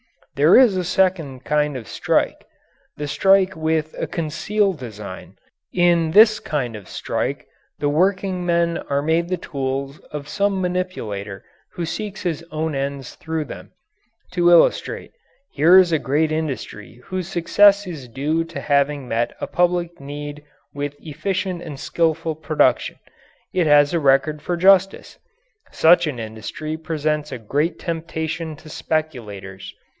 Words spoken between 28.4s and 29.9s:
to speculators.